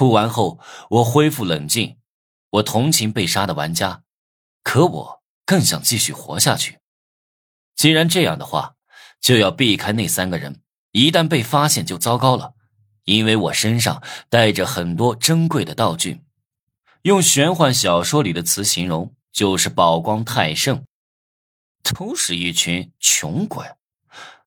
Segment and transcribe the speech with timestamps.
[0.00, 0.58] 吐完后，
[0.88, 1.98] 我恢复冷静。
[2.52, 4.02] 我同情被杀的玩家，
[4.62, 6.78] 可我更想继续活下去。
[7.76, 8.76] 既然这样的话，
[9.20, 10.62] 就要避开那三个人。
[10.92, 12.54] 一旦被发现，就糟糕了，
[13.04, 16.22] 因为我身上带着很多珍贵的道具。
[17.02, 20.86] 用玄幻小说里的词形容，就是宝光太盛。
[21.82, 23.66] 都是一群穷鬼，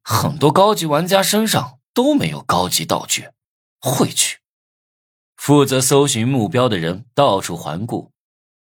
[0.00, 3.30] 很多高级玩家身上都没有高级道具。
[3.80, 4.36] 晦气！
[5.40, 8.12] 负责搜寻目标的人到处环顾，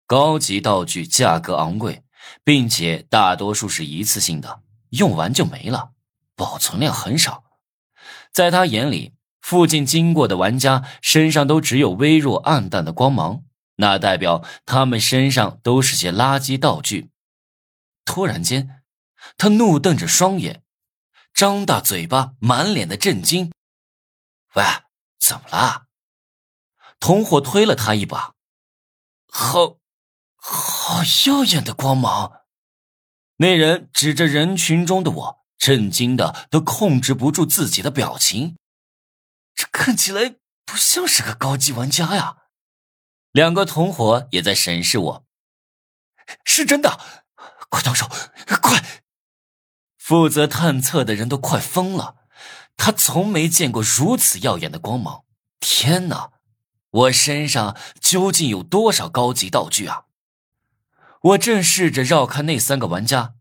[0.06, 2.04] 高级道具价格昂贵，
[2.44, 5.90] 并且大多数是一次性的，用完就没了，
[6.36, 7.42] 保存量很少。
[8.30, 13.42] 在他眼里，附近经过的玩家身上都只有微弱暗淡的光芒，
[13.74, 17.10] 那代表他们身上都是些垃圾道具。
[18.04, 18.84] 突然间，
[19.36, 20.62] 他怒瞪着双眼，
[21.34, 23.50] 张大嘴巴，满脸的震惊。
[24.54, 24.62] “喂，
[25.18, 25.86] 怎么了？”
[27.02, 28.34] 同伙推了他一把。
[29.26, 29.78] “好，
[30.36, 32.44] 好耀眼的光芒！”
[33.38, 38.56] 那人指着人群中的我，震惊的都控制不住自己的表情。
[39.52, 42.36] 这看起来不像是个高级玩家呀。
[43.32, 45.24] 两个同伙也在审视我。
[46.44, 47.00] 是真的。
[47.68, 48.06] 快动手！
[48.60, 49.02] 快！
[49.98, 52.16] 负责探测的人都快疯了，
[52.76, 55.24] 他从没见过如此耀眼的光芒。
[55.58, 56.31] 天哪，
[56.92, 60.04] 我身上究竟有多少高级道具啊？
[61.22, 63.34] 我正试着绕开那三个玩家，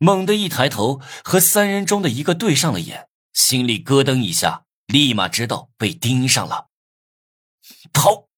[0.00, 6.68] 猛地一抬头，和三人中的一个对上了眼，心里咯噔一下，立马知道被盯上了。
[7.92, 8.28] 跑！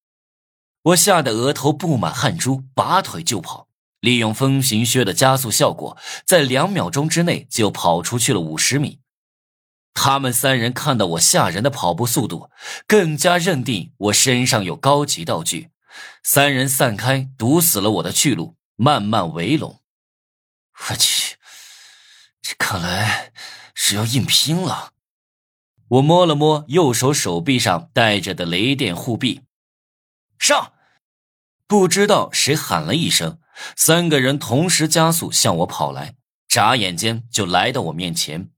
[0.83, 3.67] 我吓得额头布满汗珠，拔腿就跑。
[3.99, 8.99] 利用风行靴的加速效果，在两秒钟之内就跑出去了五十米。
[10.01, 12.49] 他们三人看到我吓人的跑步速度，
[12.87, 15.71] 更加认定我身上有高级道具。
[16.23, 19.81] 三人散开，堵死了我的去路，慢慢围拢。
[20.87, 21.35] 我去，
[22.41, 23.33] 这看来
[23.75, 24.93] 是要硬拼了。
[25.89, 29.41] 我摸了摸右手手臂上戴着的雷电护臂，
[30.37, 30.71] 上！
[31.67, 33.37] 不知道谁喊了一声。
[33.75, 36.15] 三个人同时加速向我跑来，
[36.47, 38.49] 眨眼间就来到我面前。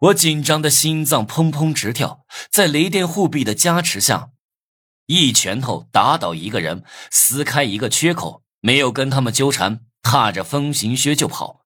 [0.00, 4.30] 我紧张的心脏砰砰直跳，在雷电护臂的加持下，
[5.06, 11.64] 一拳头打倒一个人，撕开一个缺口，没有跟他们纠缠，踏着风行靴就跑。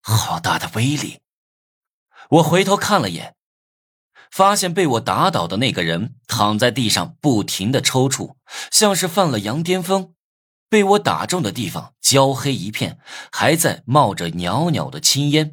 [0.00, 1.20] 好大的威力！
[2.30, 3.34] 我回头看了眼，
[4.30, 8.36] 发现被我打倒的那个人躺在地上，不停的抽搐，
[8.70, 10.14] 像是犯了羊癫疯。
[10.68, 12.98] 被我打中的地方焦黑一片，
[13.30, 15.52] 还在冒着袅袅的青烟。